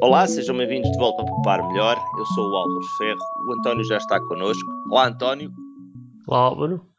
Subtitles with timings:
[0.00, 1.98] Olá, sejam bem-vindos de volta ao Poupar Melhor.
[2.16, 3.18] Eu sou o Álvaro Ferro.
[3.48, 4.64] O António já está connosco.
[4.88, 5.52] Olá, António.
[6.28, 6.94] Olá, Álvaro.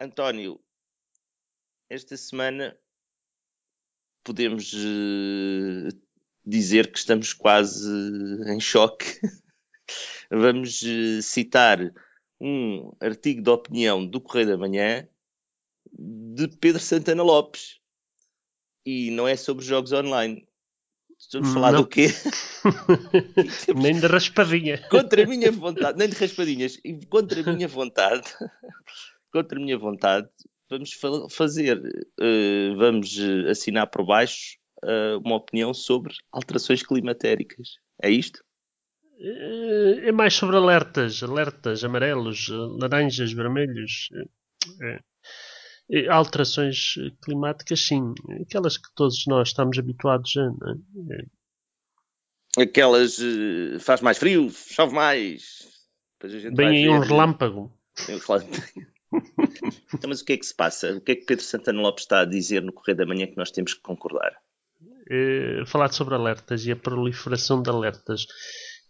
[0.00, 0.60] António,
[1.88, 2.76] esta semana
[4.24, 5.96] podemos uh,
[6.44, 7.88] dizer que estamos quase
[8.48, 9.06] em choque.
[10.28, 11.78] Vamos uh, citar
[12.40, 15.08] um artigo de opinião do Correio da Manhã
[15.92, 17.80] de Pedro Santana Lopes.
[18.84, 20.48] E não é sobre jogos online.
[21.22, 21.82] Estamos a falar não.
[21.82, 22.08] do quê?
[23.76, 24.78] nem de raspadinha.
[24.90, 26.78] Contra a minha vontade, nem de raspadinhas.
[26.84, 28.28] E contra a minha vontade,
[29.32, 30.28] contra a minha vontade,
[30.68, 30.98] vamos
[31.30, 37.76] fazer, uh, vamos eh, assinar por baixo uh, uma opinião sobre alterações climatéricas.
[38.02, 38.44] É isto?
[39.20, 42.48] É mais sobre alertas, alertas amarelos,
[42.80, 44.08] laranjas, vermelhos.
[44.82, 44.98] É.
[46.10, 48.14] Alterações climáticas, sim.
[48.40, 50.50] Aquelas que todos nós estamos habituados a.
[52.58, 52.62] É?
[52.62, 53.18] Aquelas.
[53.80, 55.68] faz mais frio, chove mais.
[56.54, 57.72] Bem aí um relâmpago.
[58.08, 58.62] Um relâmpago.
[59.94, 60.92] então, mas o que é que se passa?
[60.94, 63.36] O que é que Pedro Santana Lopes está a dizer no Correio da Manhã que
[63.36, 64.32] nós temos que concordar?
[65.10, 68.26] É, falar sobre alertas e a proliferação de alertas.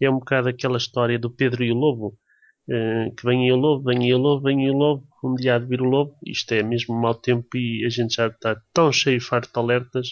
[0.01, 2.19] É um bocado aquela história do Pedro e o Lobo.
[2.67, 5.57] Que vem aí o lobo, vem aí o lobo, vem aí o lobo, um dia
[5.57, 8.61] há de vir o lobo, isto é mesmo mau tempo e a gente já está
[8.73, 10.09] tão cheio e farto de alertas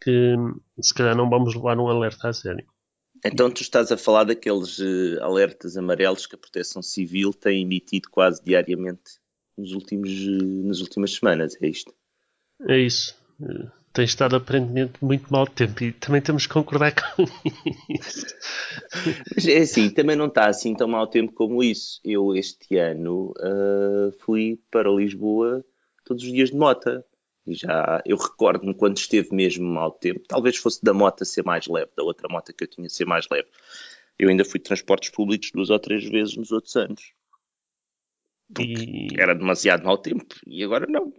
[0.00, 0.34] que
[0.80, 2.66] se calhar não vamos levar um alerta a sério.
[3.24, 8.08] Então tu estás a falar daqueles uh, alertas amarelos que a Proteção Civil tem emitido
[8.10, 9.20] quase diariamente
[9.56, 11.94] nos últimos, uh, nas últimas semanas, é isto?
[12.68, 13.16] É isso.
[13.92, 17.22] Uh, tem estado aparentemente muito mau tempo e também temos que concordar com
[17.88, 18.26] isso.
[19.34, 22.00] Mas é assim, também não está assim tão mau tempo como isso.
[22.04, 23.34] Eu este ano
[24.20, 25.64] fui para Lisboa
[26.04, 27.04] todos os dias de mota.
[27.44, 31.66] E já eu recordo-me quando esteve mesmo mau tempo, talvez fosse da moto ser mais
[31.66, 33.48] leve, da outra moto que eu tinha ser mais leve.
[34.16, 37.12] Eu ainda fui de transportes públicos duas ou três vezes nos outros anos.
[38.60, 39.08] E...
[39.18, 41.12] Era demasiado mau tempo e agora não.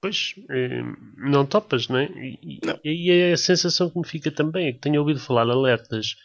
[0.00, 0.82] Pois, eh,
[1.16, 2.06] não topas, não é?
[2.06, 2.78] E, não.
[2.84, 6.16] e é a sensação que me fica também é que tenho ouvido falar alertas.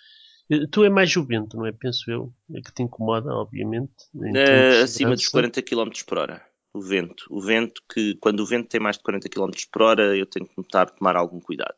[0.49, 1.71] Eh, tu é mais juvento, não é?
[1.71, 2.31] Penso eu.
[2.53, 3.93] É que te incomoda, obviamente.
[4.13, 7.25] Uh, acima dos 40 km por hora o vento.
[7.29, 10.47] O vento que, quando o vento tem mais de 40 km por hora, eu tenho
[10.47, 11.75] que notar tomar algum cuidado.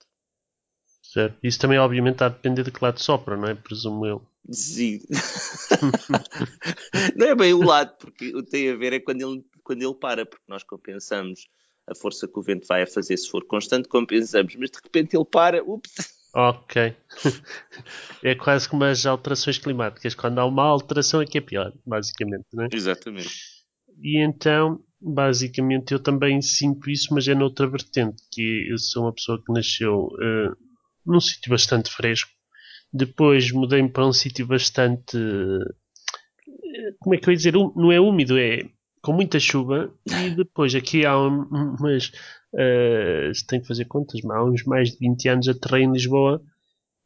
[1.02, 1.38] Certo.
[1.44, 3.54] Isso também, obviamente, está a depender de que lado sopra, não é?
[3.54, 4.26] Presumo eu.
[4.50, 5.02] Sim.
[7.16, 9.82] não é bem o lado, porque o que tem a ver é quando ele, quando
[9.82, 11.48] ele para, porque nós compensamos
[11.88, 15.16] a força que o vento vai a fazer se for constante, compensamos, mas de repente
[15.16, 16.16] ele para, ups.
[16.34, 16.94] Ok.
[18.24, 20.14] é quase como as alterações climáticas.
[20.14, 22.68] Quando há uma alteração é que é pior, basicamente, não é?
[22.74, 23.30] Exatamente.
[24.02, 29.14] E então, basicamente, eu também sinto isso, mas é noutra vertente, que eu sou uma
[29.14, 30.58] pessoa que nasceu uh,
[31.06, 32.30] num sítio bastante fresco.
[32.92, 35.18] Depois mudei-me para um sítio bastante.
[35.18, 35.74] Uh,
[37.00, 37.56] como é que eu ia dizer?
[37.56, 38.64] Um, não é úmido, é
[39.06, 39.94] com muita chuva.
[40.08, 41.44] E depois aqui há um,
[41.80, 42.12] umas.
[42.52, 46.42] Uh, se tem que fazer contas, há uns mais de 20 anos aterrei em Lisboa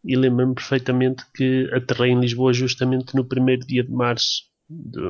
[0.05, 5.01] e lembro-me perfeitamente que aterrei em Lisboa justamente no primeiro dia de março de,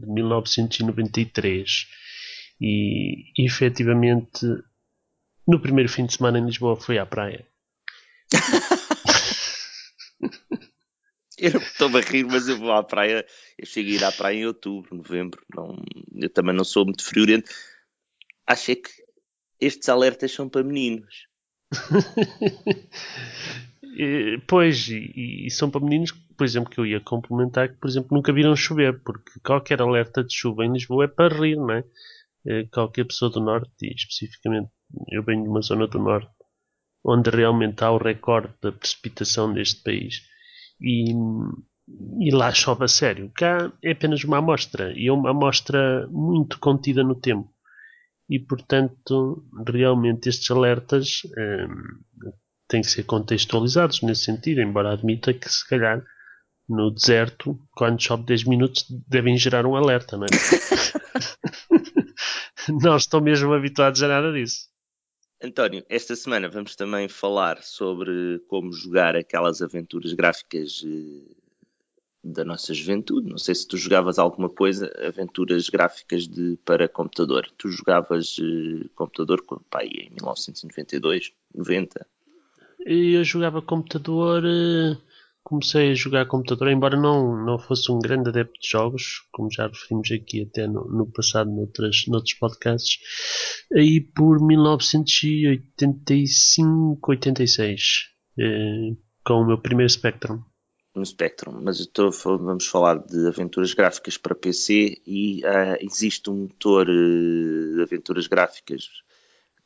[0.00, 1.86] de 1993
[2.60, 4.44] e, e efetivamente
[5.46, 7.46] no primeiro fim de semana em Lisboa fui à praia.
[11.42, 13.26] eu estou a rir, mas eu vou à praia.
[13.58, 15.42] Eu chego a ir à praia em outubro, novembro.
[15.54, 15.76] Não,
[16.14, 17.50] eu também não sou muito friorento.
[18.46, 18.90] Acho é que
[19.60, 21.26] estes alertas são para meninos.
[24.46, 28.16] pois, e, e, são para meninos, por exemplo, que eu ia complementar que, por exemplo,
[28.16, 31.84] nunca viram chover, porque qualquer alerta de chuva em Lisboa é para rir, não é?
[32.46, 34.70] Eh, qualquer pessoa do Norte, e especificamente
[35.10, 36.30] eu venho de uma zona do Norte,
[37.04, 40.22] onde realmente há o recorde da precipitação deste país,
[40.82, 41.12] e,
[42.20, 43.30] e lá chove a sério.
[43.34, 47.48] Cá é apenas uma amostra, e é uma amostra muito contida no tempo.
[48.28, 52.32] E portanto, realmente estes alertas hum,
[52.68, 56.02] têm que ser contextualizados nesse sentido, embora admita que se calhar
[56.68, 60.28] no deserto, quando chove 10 minutos, devem gerar um alerta, não é?
[62.82, 64.71] não estou mesmo habituados a nada disso.
[65.42, 71.34] António, esta semana vamos também falar sobre como jogar aquelas aventuras gráficas eh,
[72.22, 73.28] da nossa juventude.
[73.28, 77.50] Não sei se tu jogavas alguma coisa, aventuras gráficas de, para computador.
[77.58, 82.06] Tu jogavas eh, computador pai, em 1992, 90?
[82.86, 84.44] Eu jogava computador.
[84.44, 85.11] Uh
[85.42, 89.66] comecei a jogar computador, embora não, não fosse um grande adepto de jogos, como já
[89.66, 92.98] referimos aqui até no, no passado noutras, noutros podcasts,
[93.74, 97.82] aí por 1985, 86,
[98.38, 98.90] eh,
[99.24, 100.40] com o meu primeiro Spectrum.
[100.94, 106.42] No Spectrum, mas estou, vamos falar de aventuras gráficas para PC e uh, existe um
[106.42, 108.84] motor uh, de aventuras gráficas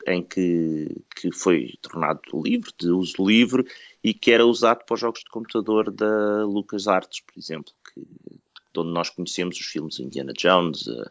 [0.06, 3.66] em que, que foi tornado livre, de uso livre,
[4.02, 8.80] e que era usado para os jogos de computador da LucasArts, por exemplo, que, de
[8.80, 11.10] onde nós conhecemos os filmes Indiana Jones, a,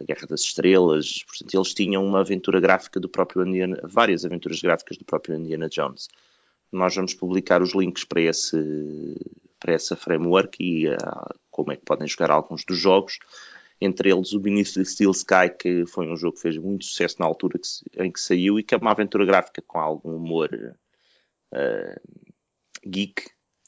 [0.00, 4.60] a Guerra das Estrelas, portanto, eles tinham uma aventura gráfica do próprio Indiana, várias aventuras
[4.62, 6.08] gráficas do próprio Indiana Jones.
[6.70, 8.56] Nós vamos publicar os links para, esse,
[9.58, 13.18] para essa framework e uh, como é que podem jogar alguns dos jogos
[13.80, 17.16] entre eles o Beneath the Steel Sky, que foi um jogo que fez muito sucesso
[17.18, 20.50] na altura que, em que saiu e que é uma aventura gráfica com algum humor
[21.52, 22.00] uh,
[22.86, 23.22] geek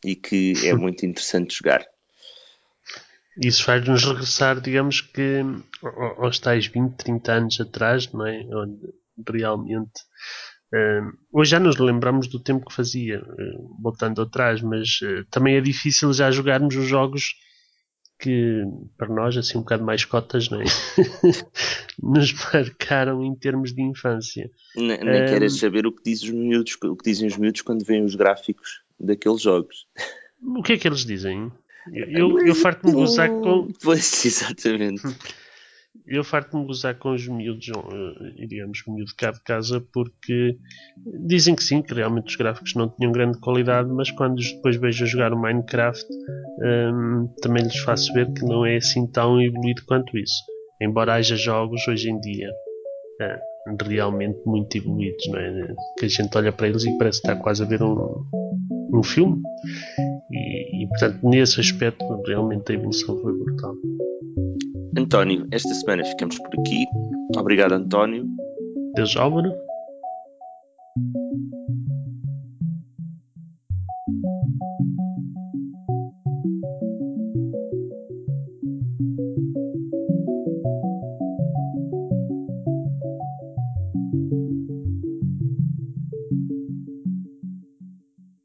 [0.05, 1.87] e que é muito interessante jogar.
[3.41, 5.41] Isso faz-nos regressar, digamos que,
[6.19, 8.41] aos tais 20, 30 anos atrás, não é?
[8.55, 8.93] Onde
[9.31, 10.03] realmente.
[10.75, 15.57] Uh, hoje já nos lembramos do tempo que fazia, uh, voltando atrás, mas uh, também
[15.57, 17.35] é difícil já jogarmos os jogos
[18.23, 18.63] que
[18.97, 20.65] para nós, assim um bocado mais cotas, não é?
[22.01, 24.49] nos marcaram em termos de infância.
[24.77, 27.63] Nem, nem um, queres saber o que, diz os miúdos, o que dizem os miúdos
[27.63, 29.89] quando veem os gráficos daqueles jogos.
[30.41, 31.51] O que é que eles dizem?
[31.93, 33.69] Eu, eu, eu farto-me gozar com.
[33.83, 35.03] Pois, exatamente.
[36.07, 37.67] eu farto-me gozar com os miúdos,
[38.37, 40.57] iríamos miúdo cá de casa, porque
[41.27, 45.07] dizem que sim, que realmente os gráficos não tinham grande qualidade, mas quando depois vejo
[45.07, 46.07] jogar o Minecraft,
[46.93, 50.43] um, também lhes faço ver que não é assim tão evoluído quanto isso.
[50.81, 55.75] Embora haja jogos hoje em dia uh, realmente muito evoluídos, não é?
[55.99, 58.25] que a gente olha para eles e parece estar quase a ver um,
[58.93, 59.41] um filme.
[60.31, 63.75] E, e portanto, nesse aspecto, realmente a evolução foi brutal.
[65.03, 66.87] António, esta semana ficamos por aqui.
[67.37, 68.25] Obrigado, António.
[68.95, 69.53] Deus Álvaro.